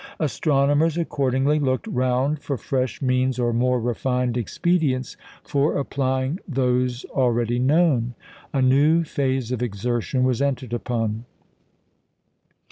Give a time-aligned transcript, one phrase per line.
[0.19, 7.59] Astronomers, accordingly, looked round for fresh means or more refined expedients for applying those already
[7.59, 8.15] known.
[8.51, 11.25] A new phase of exertion was entered upon.